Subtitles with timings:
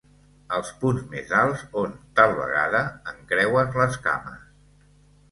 [0.59, 4.41] Els punts més alts on, tal vegada, encreues les cames.